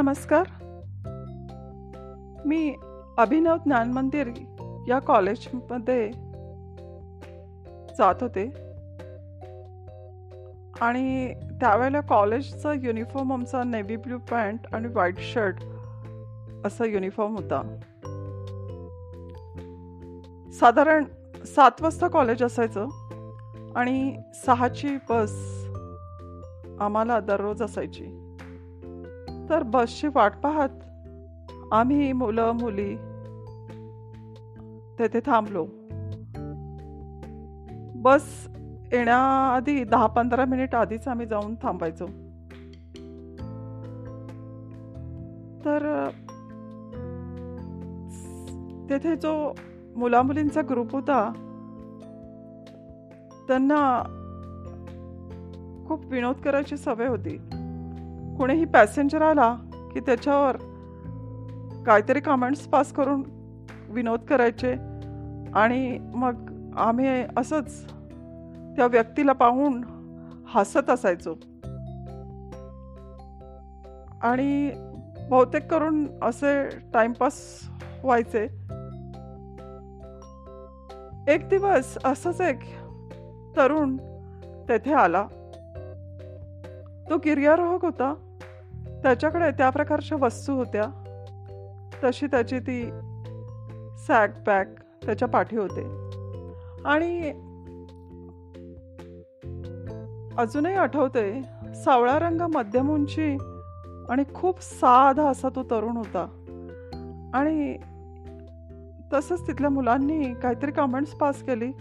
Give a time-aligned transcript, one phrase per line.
[0.00, 0.46] नमस्कार.
[2.46, 2.74] मी
[3.18, 4.30] अभिनव ज्ञान मंदिर
[4.88, 6.10] या कॉलेजमध्ये
[7.98, 8.48] जात होते.
[10.80, 15.62] आणि त्यावेळेला कॉलेजचा युनिफॉर्म आमचा नेव्ही ब्ल्यू पॅन्ट आणि व्हाईट शर्ट
[16.66, 17.80] असा युनिफॉर्म होता.
[20.52, 21.04] साधारण
[21.44, 22.86] सात वाजता कॉलेज असायचं
[23.76, 25.64] आणि सहाची बस
[26.80, 28.19] आम्हाला दररोज असायची.
[29.50, 30.68] तर बसची वाट पाहत.
[31.72, 32.96] आम्ही मुलं मुली
[34.98, 35.66] तेथे थांबलो.
[37.94, 38.48] बस
[38.92, 42.06] येण्याआधी दहा पंधरा मिनिट आधीच आम्ही जाऊन थांबायचो.
[45.64, 46.08] तर
[48.90, 49.52] तेथे जो
[49.96, 51.32] मुलामुलींचा ग्रुप होता
[53.48, 54.02] त्यांना
[55.88, 57.38] खूप विनोद करायची सवय होती.
[58.40, 59.56] कुणीही पॅसेंजर आला
[59.92, 60.56] की त्याच्यावर
[61.86, 63.22] काहीतरी कमेंट्स पास करून
[63.88, 64.72] विनोद करायचे
[65.54, 67.84] आणि मग आम्ही असंच
[68.76, 69.84] त्या व्यक्तीला पाहून
[70.46, 71.34] हसत असायचो.
[74.22, 74.70] आणि
[75.30, 77.34] बहुतेक करून असे टाइमपास
[78.04, 78.44] व्हायचे.
[81.34, 82.58] एक दिवस असंच एक
[83.56, 83.96] तरुण
[84.68, 85.26] तेथे आला.
[87.10, 88.29] तो गिर्यारोहक होता.
[89.02, 90.82] त्याच्याकडे त्या प्रकारच्या वस्तू होत्या.
[92.04, 92.90] तशी त्याची ती
[94.06, 94.66] सॅक पॅक
[95.06, 95.82] त्याच्या पाठी होते.
[96.84, 97.30] आणि
[100.38, 101.42] अजूनही आठवते
[101.74, 103.36] सावळा रंग मध्यम उंची
[104.08, 106.36] आणि खूप साधा असा तो तरुण होता.
[107.34, 107.76] आणि
[109.12, 111.72] तसंच तिथल्या मुलांनी काहीतरी कमेंट्स पास केली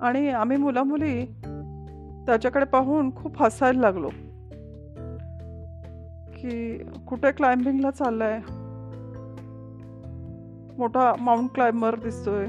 [0.00, 1.24] आणि आम्ही मुलामुली
[2.26, 4.08] त्याच्याकडे पाहून खूप हसायला लागलो.
[6.44, 8.38] की कुठे क्लाइम्बिंगला चाललाय?
[10.78, 12.46] मोठा माउंट क्लाइंबर दिसतोय.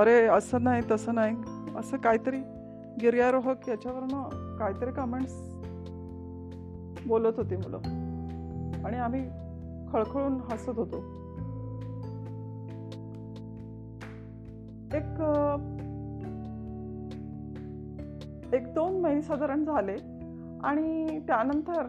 [0.00, 1.36] अरे असं नाही तसं नाही.
[1.76, 2.36] असं काहीतरी
[3.00, 5.32] गिर्यारोहक याच्यावरनं काहीतरी कमेंट्स
[7.06, 7.76] बोलत होती मुलं.
[8.86, 9.28] आणि आम्ही
[9.92, 10.96] खळखळून हसत होतो.
[14.96, 15.20] एक
[18.54, 20.17] एक दोन महिने साधारण झाले.
[20.64, 21.86] आणि त्यानंतर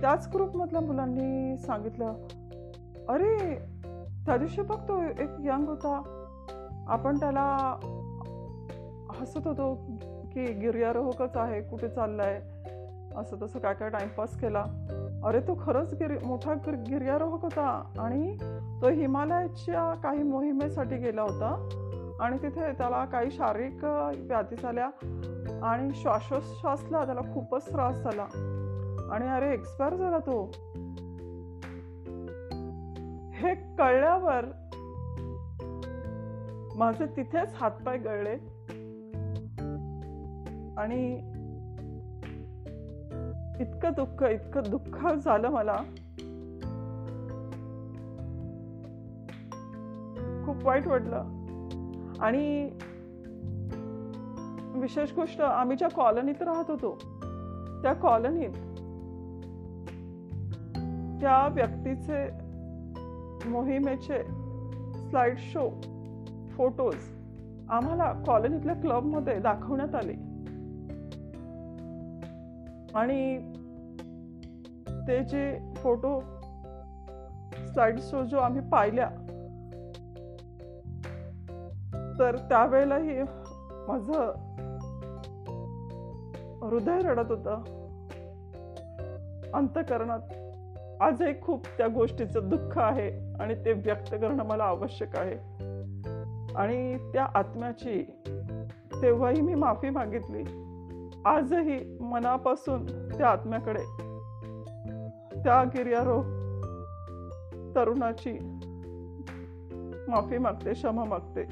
[0.00, 2.14] त्याच ग्रुपमधल्या मुलांनी सांगितलं
[3.08, 3.54] अरे
[4.26, 6.02] त्या दिवशी बघतो एक यंग होता.
[6.88, 7.76] आपण त्याला
[9.10, 9.74] हसत होतो
[10.34, 12.40] की गिर्यारोहकच आहे कुठे चाललाय?
[13.16, 14.64] असं तसं काय काय टाइमपास केला.
[15.24, 18.36] अरे तो खरंच गिर मोठा गिर गिर्यारोहक होता आणि
[18.82, 21.68] तो हिमालयाच्या काही मोहिमेसाठी गेला होता.
[22.20, 23.84] आणि तिथे त्याला काही शारीरिक
[24.16, 24.88] व्याधी झाल्या.
[25.64, 28.22] आणि श्वासोश्वासला त्याला खूपच त्रास झाला.
[29.12, 30.44] आणि अरे एक्सपायर झाला तो.
[33.32, 34.44] हे कळल्यावर
[36.76, 38.34] माझे तिथेच हातपाय गळले.
[40.76, 41.14] आणि
[43.60, 45.76] इतकं दुःख इतकं दुःख झालं मला.
[50.46, 51.24] खूप वाईट वाटलं.
[52.20, 52.70] आणि
[54.74, 56.98] विशेष गोष्ट आम्ही ज्या कॉलनीत राहत होतो
[57.82, 58.50] त्या कॉलनीत
[61.20, 62.26] त्या व्यक्तीचे
[63.50, 64.22] मोहिमेचे
[65.10, 65.80] स्लाइड शो
[66.56, 66.94] फोटोज
[67.68, 70.12] आम्हाला कॉलनीतल्या क्लबमध्ये दाखवण्यात आले.
[72.94, 73.38] आणि
[75.08, 76.20] ते जे फोटो
[77.72, 79.08] स्लाइड शो जो आम्ही पाहिल्या
[82.18, 83.22] तर त्यावेळेलाही
[83.88, 84.32] माझं
[86.64, 87.62] हृदय रडत होतं.
[89.54, 90.20] अंतकरणात
[91.02, 95.64] आजही खूप त्या गोष्टीचं दुःख आहे आणि ते व्यक्त करणं मला आवश्यक आहे.
[96.56, 98.02] आणि त्या आत्म्याची
[99.02, 100.42] तेव्हाही मी माफी मागितली.
[101.24, 103.82] आजही मनापासून त्या आत्म्याकडे
[105.42, 106.22] त्या गिर्यारोह
[107.74, 108.32] तरुणाची
[110.08, 111.42] माफी मागते क्षमा मागते.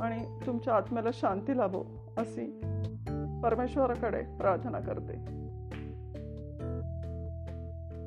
[0.00, 1.97] आणि तुमच्या आत्म्याला शांती लाभो.
[2.18, 2.60] अशी
[3.42, 5.16] परमेश्वराकडे प्रार्थना करते.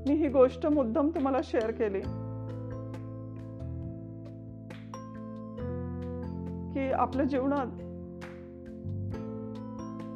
[0.07, 2.01] मी ही गोष्ट मुद्दाम तुम्हाला शेअर केली.
[6.73, 7.65] की आपल्या जीवनात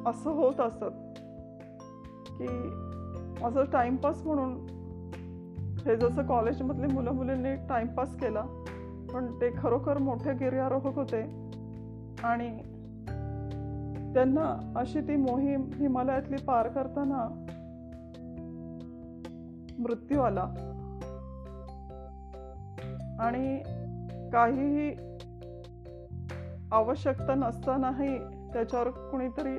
[0.07, 0.83] असं होत असत
[2.27, 2.47] की
[3.42, 4.53] माझं टाइमपास म्हणून
[5.86, 8.42] हे जसं कॉलेजमधले मुलं मुलींनी टाइमपास केला
[9.13, 11.21] पण ते खरोखर मोठे गिर्यारोहक होते
[12.24, 12.75] आणि
[14.16, 17.28] त्यांना अशी ती मोहीम हिमालयातली पार करताना
[19.80, 20.44] मृत्यू आला
[23.20, 23.58] आणि
[24.34, 24.90] काहीही
[26.72, 28.18] आवश्यकता नसतानाही
[28.54, 29.58] त्याच्यावर कुणीतरी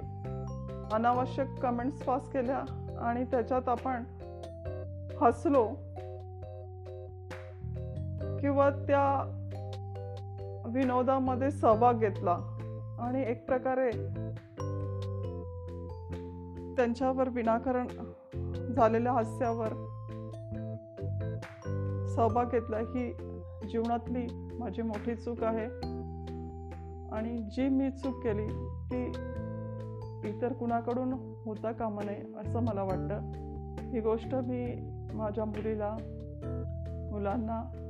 [0.92, 2.64] अनावश्यक कमेंट्स पास केल्या
[3.00, 4.04] आणि त्याच्यात आपण
[5.20, 5.66] हसलो
[8.40, 9.06] किंवा त्या
[10.66, 12.55] विनोदामध्ये सहभाग घेतला.
[12.98, 13.90] आणि एक प्रकारे
[16.74, 17.86] त्यांच्यावर विनाकारण
[18.72, 19.68] झालेल्या हास्यावर
[22.16, 23.12] सहभाग घेतला ही
[23.68, 24.26] जीवनातली
[24.58, 25.64] माझी मोठी चूक आहे.
[27.16, 28.46] आणि जी मी चूक केली
[28.92, 29.04] ती
[30.28, 31.12] इतर कुणाकडून
[31.44, 33.30] होता कामा नये असं मला वाटतं.
[33.92, 34.74] ही गोष्ट मी
[35.14, 35.96] माझ्या मुलीला
[37.12, 37.82] मुलांना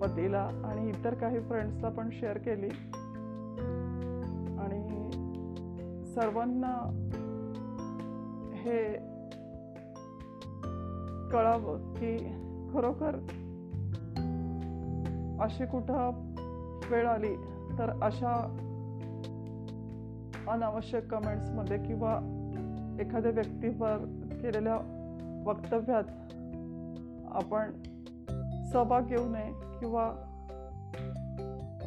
[0.00, 2.68] पतीला आणि इतर काही फ्रेंड्सला पण शेअर केली.
[6.16, 6.74] सर्वांना
[8.54, 8.92] हे
[11.32, 12.16] कळावं की
[12.72, 13.16] खरोखर
[15.40, 16.10] अशी कुठं
[16.90, 17.34] वेळ आली
[17.78, 18.32] तर अशा
[20.48, 22.14] अनावश्यक कमेंट्समध्ये किंवा
[23.00, 23.96] एखाद्या व्यक्तीवर
[24.32, 24.76] केलेल्या
[25.46, 26.04] वक्तव्यात
[27.32, 27.72] आपण
[28.72, 30.04] सहभाग घेऊ नये किंवा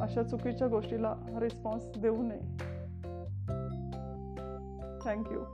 [0.00, 2.70] अशा चुकीच्या गोष्टीला रिस्पॉन्स देऊ नये.
[5.02, 5.46] Thank you.